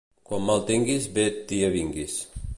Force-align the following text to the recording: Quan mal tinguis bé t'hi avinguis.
Quan 0.29 0.41
mal 0.45 0.63
tinguis 0.71 1.05
bé 1.19 1.27
t'hi 1.45 1.63
avinguis. 1.69 2.19